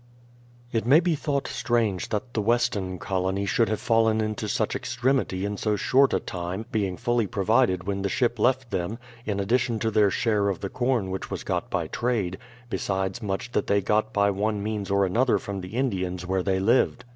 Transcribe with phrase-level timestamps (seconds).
[0.71, 5.45] It may be thought strange that the Weston colony should have fallen into such extremity
[5.45, 9.77] in so short a time being fully provided w^hen the ship left them, *in addition
[9.77, 13.79] to their share of the corn which was got by trade, besides much that they
[13.79, 17.05] got by one means or another from the Indians where they lived.